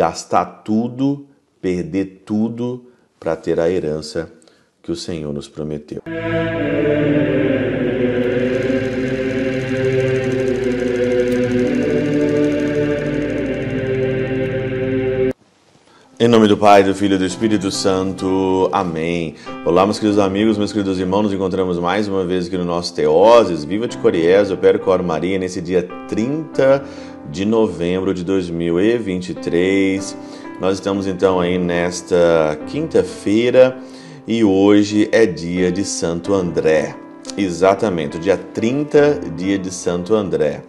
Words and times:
gastar 0.00 0.62
tudo, 0.64 1.26
perder 1.60 2.22
tudo 2.24 2.86
para 3.18 3.36
ter 3.36 3.60
a 3.60 3.68
herança 3.68 4.32
que 4.82 4.90
o 4.90 4.96
Senhor 4.96 5.30
nos 5.30 5.46
prometeu. 5.46 6.00
Em 16.18 16.28
nome 16.28 16.48
do 16.48 16.56
Pai, 16.56 16.82
do 16.82 16.94
Filho 16.94 17.16
e 17.16 17.18
do 17.18 17.26
Espírito 17.26 17.70
Santo. 17.70 18.70
Amém. 18.72 19.34
Olá, 19.66 19.84
meus 19.84 19.98
queridos 19.98 20.18
amigos, 20.18 20.56
meus 20.56 20.72
queridos 20.72 20.98
irmãos. 20.98 21.24
Nos 21.24 21.32
encontramos 21.34 21.78
mais 21.78 22.08
uma 22.08 22.24
vez 22.24 22.46
aqui 22.46 22.56
no 22.56 22.64
nosso 22.64 22.94
Teoses. 22.94 23.64
Viva 23.64 23.86
de 23.86 23.98
Coriés, 23.98 24.48
eu 24.50 24.78
Coro 24.78 25.04
Maria, 25.04 25.38
nesse 25.38 25.60
dia 25.60 25.86
30 26.08 26.84
de 27.30 27.44
novembro 27.44 28.12
de 28.12 28.24
2023. 28.24 30.16
Nós 30.60 30.74
estamos 30.74 31.06
então 31.06 31.40
aí 31.40 31.58
nesta 31.58 32.58
quinta-feira 32.66 33.78
e 34.26 34.42
hoje 34.42 35.08
é 35.12 35.24
dia 35.24 35.70
de 35.70 35.84
Santo 35.84 36.34
André. 36.34 36.96
Exatamente, 37.36 38.18
dia 38.18 38.36
30, 38.36 39.20
dia 39.36 39.58
de 39.58 39.70
Santo 39.70 40.14
André. 40.14 40.62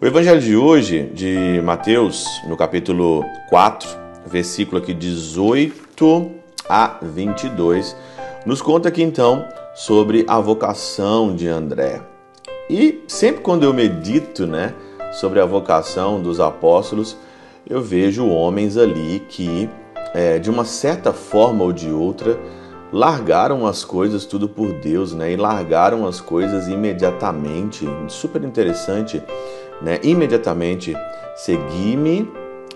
O 0.00 0.06
evangelho 0.06 0.40
de 0.40 0.56
hoje, 0.56 1.08
de 1.14 1.60
Mateus, 1.62 2.26
no 2.48 2.56
capítulo 2.56 3.24
4, 3.48 3.88
versículo 4.26 4.78
aqui 4.78 4.92
18 4.92 6.30
a 6.68 6.98
22, 7.00 7.96
nos 8.44 8.60
conta 8.60 8.88
aqui 8.88 9.02
então 9.02 9.46
sobre 9.74 10.24
a 10.26 10.40
vocação 10.40 11.34
de 11.34 11.46
André. 11.46 12.02
E 12.68 13.02
sempre 13.06 13.42
quando 13.42 13.62
eu 13.62 13.72
medito, 13.72 14.46
né, 14.46 14.74
sobre 15.12 15.40
a 15.40 15.46
vocação 15.46 16.20
dos 16.20 16.40
apóstolos, 16.40 17.16
eu 17.68 17.80
vejo 17.80 18.26
homens 18.26 18.76
ali 18.76 19.22
que, 19.28 19.68
é, 20.14 20.38
de 20.38 20.50
uma 20.50 20.64
certa 20.64 21.12
forma 21.12 21.62
ou 21.62 21.72
de 21.72 21.90
outra, 21.90 22.38
largaram 22.92 23.66
as 23.66 23.84
coisas 23.84 24.26
tudo 24.26 24.48
por 24.48 24.72
Deus, 24.72 25.14
né? 25.14 25.32
E 25.32 25.36
largaram 25.36 26.06
as 26.06 26.20
coisas 26.20 26.68
imediatamente. 26.68 27.88
Super 28.08 28.42
interessante, 28.44 29.22
né? 29.80 29.98
Imediatamente, 30.02 30.94
segui-me 31.36 32.30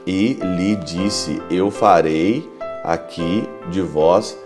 e 0.06 0.34
lhe 0.34 0.76
disse: 0.76 1.42
Eu 1.50 1.70
farei 1.70 2.48
aqui 2.84 3.48
de 3.70 3.82
vós 3.82 4.38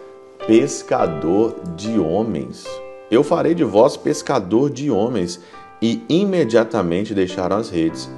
pescador 0.46 1.54
de 1.76 1.98
homens. 1.98 2.64
Eu 3.10 3.22
farei 3.22 3.54
de 3.54 3.64
vós 3.64 3.96
pescador 3.96 4.70
de 4.70 4.90
homens. 4.90 5.40
E 5.80 6.02
imediatamente 6.08 7.14
deixaram 7.14 7.56
as 7.56 7.70
redes 7.70 8.10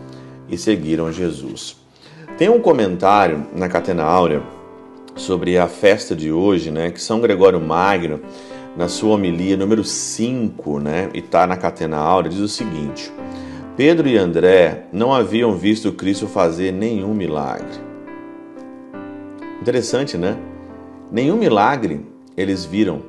e 0.48 0.58
seguiram 0.58 1.12
Jesus. 1.12 1.76
Tem 2.36 2.48
um 2.48 2.60
comentário 2.60 3.46
na 3.54 3.68
Catena 3.68 4.02
Áurea 4.02 4.42
sobre 5.14 5.58
a 5.58 5.68
festa 5.68 6.16
de 6.16 6.32
hoje, 6.32 6.70
né, 6.70 6.90
que 6.90 7.00
São 7.00 7.20
Gregório 7.20 7.60
Magno, 7.60 8.20
na 8.76 8.88
sua 8.88 9.14
homilia 9.14 9.56
número 9.56 9.84
5, 9.84 10.80
né, 10.80 11.10
e 11.12 11.18
está 11.18 11.46
na 11.46 11.56
Catena 11.56 11.98
Áurea, 11.98 12.30
diz 12.30 12.40
o 12.40 12.48
seguinte: 12.48 13.12
Pedro 13.76 14.08
e 14.08 14.16
André 14.16 14.86
não 14.92 15.14
haviam 15.14 15.56
visto 15.56 15.92
Cristo 15.92 16.26
fazer 16.26 16.72
nenhum 16.72 17.14
milagre. 17.14 17.80
Interessante, 19.60 20.18
né? 20.18 20.36
Nenhum 21.10 21.36
milagre 21.36 22.04
eles 22.36 22.64
viram 22.64 23.02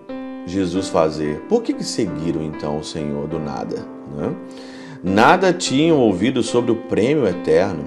Jesus 0.46 0.90
fazer. 0.90 1.40
Por 1.50 1.64
que, 1.64 1.74
que 1.74 1.84
seguiram 1.84 2.44
então 2.44 2.78
o 2.78 2.84
Senhor 2.84 3.28
do 3.28 3.40
nada? 3.40 3.93
Né? 4.12 4.34
Nada 5.04 5.52
tinham 5.52 5.98
ouvido 5.98 6.42
sobre 6.42 6.72
o 6.72 6.76
prêmio 6.76 7.28
eterno. 7.28 7.84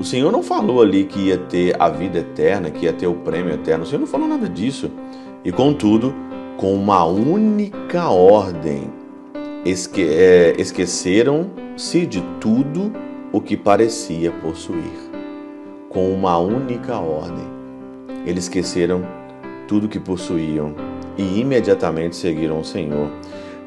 O 0.00 0.04
Senhor 0.04 0.30
não 0.30 0.42
falou 0.42 0.80
ali 0.80 1.04
que 1.04 1.28
ia 1.28 1.38
ter 1.38 1.80
a 1.80 1.88
vida 1.88 2.18
eterna, 2.18 2.70
que 2.70 2.86
ia 2.86 2.92
ter 2.92 3.06
o 3.06 3.14
prêmio 3.14 3.54
eterno. 3.54 3.84
O 3.84 3.86
Senhor 3.86 4.00
não 4.00 4.06
falou 4.06 4.28
nada 4.28 4.48
disso. 4.48 4.90
E 5.44 5.50
contudo, 5.50 6.14
com 6.56 6.74
uma 6.74 7.04
única 7.04 8.08
ordem, 8.08 8.90
esque 9.64 10.02
é, 10.02 10.54
esqueceram-se 10.58 12.06
de 12.06 12.20
tudo 12.40 12.92
o 13.32 13.40
que 13.40 13.56
parecia 13.56 14.30
possuir. 14.30 15.08
Com 15.88 16.12
uma 16.12 16.38
única 16.38 16.98
ordem, 16.98 17.46
eles 18.26 18.44
esqueceram 18.44 19.02
tudo 19.66 19.88
que 19.88 19.98
possuíam 19.98 20.74
e 21.16 21.40
imediatamente 21.40 22.16
seguiram 22.16 22.60
o 22.60 22.64
Senhor. 22.64 23.10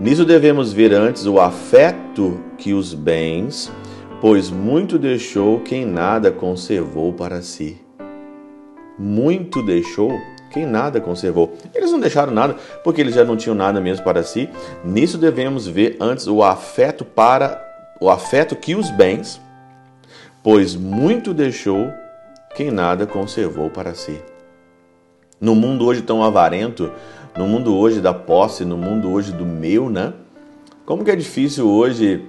Nisso 0.01 0.25
devemos 0.25 0.73
ver 0.73 0.95
antes 0.95 1.28
o 1.28 1.39
afeto 1.39 2.39
que 2.57 2.73
os 2.73 2.91
bens, 2.91 3.72
pois 4.19 4.50
muito 4.50 4.97
deixou 4.97 5.59
quem 5.59 5.85
nada 5.85 6.31
conservou 6.31 7.13
para 7.13 7.44
si. 7.44 7.79
Muito 8.97 9.63
deixou 9.63 10.11
quem 10.50 10.66
nada 10.66 11.00
conservou. 11.00 11.56
Eles 11.72 11.91
não 11.91 12.00
deixaram 12.00 12.34
nada 12.34 12.56
porque 12.84 13.00
eles 13.00 13.13
já 13.13 13.23
não 13.23 13.38
tinham 13.38 13.56
nada 13.56 13.79
mesmo 13.79 14.03
para 14.03 14.23
si. 14.23 14.50
Nisso 14.84 15.19
devemos 15.19 15.67
ver 15.67 15.97
antes 16.01 16.25
o 16.25 16.41
afeto 16.41 17.06
para 17.06 17.63
o 18.00 18.09
afeto 18.09 18.56
que 18.56 18.73
os 18.73 18.90
bens, 18.90 19.40
pois 20.41 20.75
muito 20.75 21.31
deixou 21.31 21.91
quem 22.56 22.72
nada 22.72 23.06
conservou 23.06 23.69
para 23.69 23.94
si. 23.94 24.19
No 25.41 25.56
mundo 25.56 25.85
hoje 25.85 26.03
tão 26.03 26.24
avarento, 26.24 26.91
no 27.35 27.47
mundo 27.47 27.75
hoje 27.75 28.00
da 28.00 28.13
posse, 28.13 28.63
no 28.63 28.78
mundo 28.78 29.09
hoje 29.09 29.31
do 29.31 29.44
meu, 29.44 29.90
né? 29.90 30.13
Como 30.85 31.03
que 31.03 31.09
é 31.09 31.16
difícil 31.16 31.68
hoje 31.68 32.28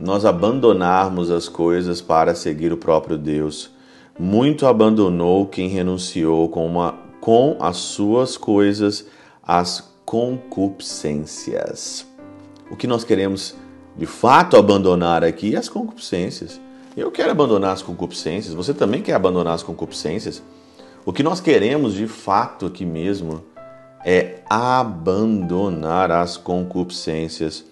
nós 0.00 0.24
abandonarmos 0.24 1.30
as 1.30 1.46
coisas 1.46 2.00
para 2.00 2.34
seguir 2.34 2.72
o 2.72 2.78
próprio 2.78 3.18
Deus. 3.18 3.70
Muito 4.18 4.66
abandonou 4.66 5.44
quem 5.46 5.68
renunciou 5.68 6.48
com 6.48 6.66
uma 6.66 6.94
com 7.20 7.58
as 7.60 7.76
suas 7.76 8.38
coisas 8.38 9.06
as 9.42 9.92
concupiscências. 10.06 12.06
O 12.70 12.76
que 12.76 12.86
nós 12.86 13.04
queremos 13.04 13.54
de 13.96 14.06
fato 14.06 14.56
abandonar 14.56 15.22
aqui 15.22 15.54
é 15.54 15.58
as 15.58 15.68
concupiscências. 15.68 16.58
Eu 16.96 17.10
quero 17.10 17.30
abandonar 17.30 17.72
as 17.72 17.82
concupiscências, 17.82 18.54
você 18.54 18.72
também 18.72 19.02
quer 19.02 19.12
abandonar 19.12 19.54
as 19.54 19.62
concupiscências. 19.62 20.42
O 21.06 21.12
que 21.12 21.22
nós 21.22 21.38
queremos 21.38 21.92
de 21.92 22.06
fato 22.06 22.64
aqui 22.64 22.86
mesmo 22.86 23.44
é 24.04 24.36
abandonar 24.48 26.10
as 26.10 26.38
concupiscências. 26.38 27.62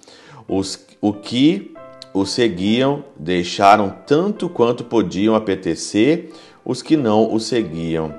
Os, 0.47 0.87
o 1.01 1.15
que 1.15 1.73
o 2.13 2.27
seguiam 2.27 3.03
deixaram 3.17 3.89
tanto 4.07 4.51
quanto 4.51 4.85
podiam 4.85 5.35
apetecer 5.35 6.31
os 6.63 6.83
que 6.83 6.95
não 6.95 7.33
o 7.33 7.41
seguiam. 7.41 8.15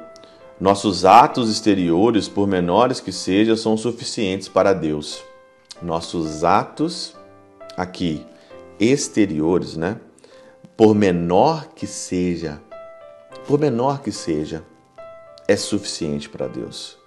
Nossos 0.59 1.05
atos 1.05 1.47
exteriores, 1.51 2.27
por 2.27 2.47
menores 2.47 2.99
que 2.99 3.11
sejam, 3.11 3.55
são 3.55 3.77
suficientes 3.77 4.47
para 4.47 4.73
Deus. 4.73 5.23
Nossos 5.79 6.43
atos 6.43 7.15
aqui 7.77 8.25
exteriores, 8.79 9.77
né? 9.77 9.97
Por 10.75 10.95
menor 10.95 11.67
que 11.75 11.85
seja, 11.85 12.59
por 13.47 13.59
menor 13.59 14.01
que 14.01 14.11
seja, 14.11 14.63
é 15.53 15.57
suficiente 15.57 16.27
para 16.27 16.47
Deus. 16.47 16.97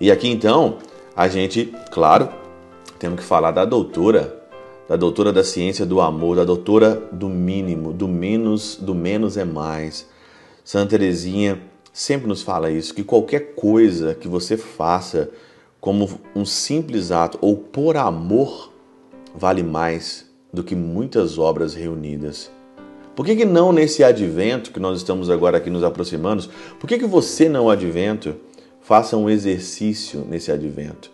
E 0.00 0.10
aqui 0.10 0.28
então, 0.28 0.78
a 1.16 1.28
gente, 1.28 1.74
claro, 1.90 2.28
temos 2.98 3.20
que 3.20 3.26
falar 3.26 3.50
da 3.50 3.64
doutora, 3.64 4.38
da 4.88 4.96
doutora 4.96 5.32
da 5.32 5.42
ciência 5.42 5.84
do 5.84 6.00
amor, 6.00 6.36
da 6.36 6.44
doutora 6.44 6.94
do 7.12 7.28
mínimo, 7.28 7.92
do 7.92 8.06
menos, 8.06 8.76
do 8.76 8.94
menos 8.94 9.36
é 9.36 9.44
mais. 9.44 10.06
Santa 10.64 10.90
Teresinha 10.90 11.60
sempre 11.92 12.28
nos 12.28 12.42
fala 12.42 12.70
isso, 12.70 12.94
que 12.94 13.02
qualquer 13.02 13.54
coisa 13.54 14.14
que 14.14 14.28
você 14.28 14.56
faça 14.56 15.30
como 15.80 16.08
um 16.36 16.44
simples 16.44 17.10
ato 17.10 17.38
ou 17.40 17.56
por 17.56 17.96
amor 17.96 18.72
vale 19.34 19.62
mais 19.62 20.30
do 20.52 20.62
que 20.62 20.74
muitas 20.74 21.38
obras 21.38 21.74
reunidas. 21.74 22.50
Por 23.20 23.26
que, 23.26 23.36
que 23.36 23.44
não 23.44 23.70
nesse 23.70 24.02
advento 24.02 24.72
que 24.72 24.80
nós 24.80 24.96
estamos 24.96 25.28
agora 25.28 25.58
aqui 25.58 25.68
nos 25.68 25.84
aproximando? 25.84 26.48
Por 26.78 26.88
que, 26.88 26.96
que 26.96 27.04
você 27.04 27.50
não 27.50 27.68
advento 27.68 28.34
faça 28.80 29.14
um 29.14 29.28
exercício 29.28 30.24
nesse 30.26 30.50
advento? 30.50 31.10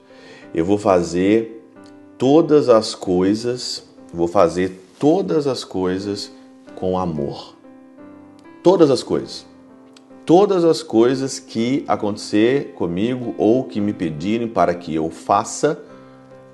Eu 0.55 0.65
vou 0.65 0.79
fazer 0.79 1.69
todas 2.17 2.69
as 2.69 2.95
coisas, 2.95 3.83
vou 4.15 4.29
fazer 4.29 4.81
todas 5.01 5.49
as 5.49 5.65
coisas 5.65 6.31
com 6.77 6.97
amor. 6.97 7.57
Todas 8.63 8.89
as 8.89 9.03
coisas 9.03 9.45
todas 10.25 10.65
as 10.65 10.85
coisas 10.85 11.41
que 11.41 11.85
acontecer 11.89 12.73
comigo 12.75 13.35
ou 13.37 13.65
que 13.65 13.81
me 13.81 13.93
pedirem 13.93 14.47
para 14.47 14.75
que 14.77 14.95
eu 14.95 15.11
faça, 15.11 15.83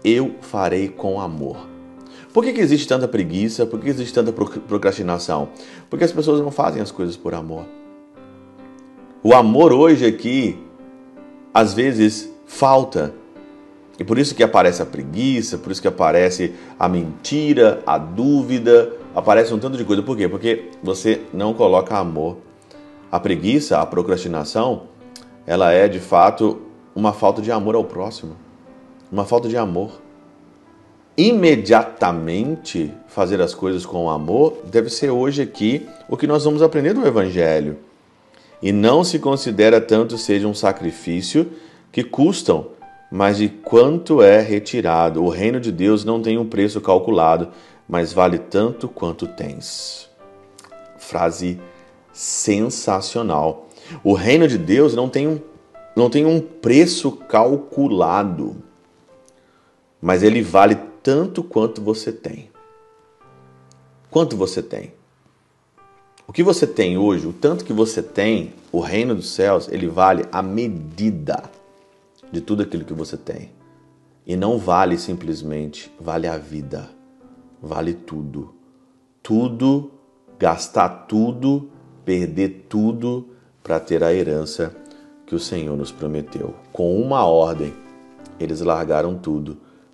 eu 0.02 0.34
farei 0.40 0.88
com 0.88 1.20
amor. 1.20 1.71
Por 2.32 2.42
que, 2.42 2.52
que 2.52 2.60
existe 2.60 2.88
tanta 2.88 3.06
preguiça? 3.06 3.66
Por 3.66 3.78
que 3.78 3.88
existe 3.88 4.14
tanta 4.14 4.32
procrastinação? 4.32 5.50
Porque 5.90 6.04
as 6.04 6.12
pessoas 6.12 6.40
não 6.40 6.50
fazem 6.50 6.80
as 6.80 6.90
coisas 6.90 7.16
por 7.16 7.34
amor. 7.34 7.66
O 9.22 9.34
amor 9.34 9.72
hoje 9.72 10.06
aqui, 10.06 10.58
às 11.52 11.74
vezes, 11.74 12.32
falta. 12.46 13.14
E 13.98 14.04
por 14.04 14.18
isso 14.18 14.34
que 14.34 14.42
aparece 14.42 14.80
a 14.82 14.86
preguiça, 14.86 15.58
por 15.58 15.70
isso 15.70 15.82
que 15.82 15.88
aparece 15.88 16.54
a 16.78 16.88
mentira, 16.88 17.82
a 17.86 17.98
dúvida, 17.98 18.92
aparece 19.14 19.52
um 19.52 19.58
tanto 19.58 19.76
de 19.76 19.84
coisa. 19.84 20.02
Por 20.02 20.16
quê? 20.16 20.26
Porque 20.28 20.70
você 20.82 21.20
não 21.32 21.52
coloca 21.54 21.96
amor 21.96 22.38
A 23.10 23.20
preguiça, 23.20 23.78
a 23.78 23.84
procrastinação, 23.84 24.84
ela 25.46 25.70
é 25.70 25.86
de 25.86 26.00
fato 26.00 26.62
uma 26.94 27.12
falta 27.12 27.42
de 27.42 27.52
amor 27.52 27.74
ao 27.74 27.84
próximo, 27.84 28.36
uma 29.10 29.26
falta 29.26 29.50
de 29.50 29.56
amor. 29.56 30.00
Imediatamente 31.16 32.90
fazer 33.06 33.40
as 33.42 33.54
coisas 33.54 33.84
com 33.84 34.08
amor 34.08 34.62
deve 34.64 34.88
ser 34.88 35.10
hoje 35.10 35.42
aqui 35.42 35.86
o 36.08 36.16
que 36.16 36.26
nós 36.26 36.44
vamos 36.44 36.62
aprender 36.62 36.94
do 36.94 37.06
Evangelho. 37.06 37.78
E 38.62 38.72
não 38.72 39.04
se 39.04 39.18
considera 39.18 39.80
tanto 39.80 40.16
seja 40.16 40.48
um 40.48 40.54
sacrifício 40.54 41.52
que 41.90 42.02
custam, 42.02 42.68
mas 43.10 43.36
de 43.36 43.48
quanto 43.48 44.22
é 44.22 44.40
retirado. 44.40 45.22
O 45.22 45.28
reino 45.28 45.60
de 45.60 45.70
Deus 45.70 46.02
não 46.02 46.22
tem 46.22 46.38
um 46.38 46.48
preço 46.48 46.80
calculado, 46.80 47.48
mas 47.86 48.10
vale 48.10 48.38
tanto 48.38 48.88
quanto 48.88 49.26
tens. 49.26 50.08
Frase 50.96 51.60
sensacional. 52.10 53.68
O 54.02 54.14
reino 54.14 54.48
de 54.48 54.56
Deus 54.56 54.94
não 54.94 55.10
tem 55.10 55.28
um, 55.28 55.38
não 55.94 56.08
tem 56.08 56.24
um 56.24 56.40
preço 56.40 57.12
calculado, 57.12 58.56
mas 60.00 60.22
ele 60.22 60.40
vale 60.40 60.78
tanto 61.02 61.42
quanto 61.42 61.80
você 61.80 62.12
tem. 62.12 62.50
Quanto 64.10 64.36
você 64.36 64.62
tem? 64.62 64.92
O 66.26 66.32
que 66.32 66.42
você 66.42 66.66
tem 66.66 66.96
hoje, 66.96 67.26
o 67.26 67.32
tanto 67.32 67.64
que 67.64 67.72
você 67.72 68.02
tem, 68.02 68.54
o 68.70 68.80
reino 68.80 69.14
dos 69.14 69.30
céus, 69.30 69.68
ele 69.68 69.88
vale 69.88 70.24
a 70.30 70.42
medida 70.42 71.42
de 72.30 72.40
tudo 72.40 72.62
aquilo 72.62 72.84
que 72.84 72.94
você 72.94 73.16
tem. 73.16 73.50
E 74.26 74.36
não 74.36 74.58
vale 74.58 74.96
simplesmente, 74.98 75.92
vale 76.00 76.26
a 76.26 76.38
vida, 76.38 76.88
vale 77.60 77.92
tudo. 77.92 78.54
Tudo, 79.22 79.90
gastar 80.38 81.06
tudo 81.06 81.70
perder 82.04 82.66
tudo 82.68 83.28
para 83.62 83.78
ter 83.78 84.02
a 84.02 84.12
herança 84.12 84.74
que 85.26 85.34
o 85.34 85.38
Senhor 85.38 85.76
nos 85.76 85.92
prometeu. 85.92 86.54
Com 86.72 87.00
uma 87.00 87.24
ordem, 87.24 87.72
eles 88.38 88.60
largaram 88.60 89.16
tudo, 89.16 89.56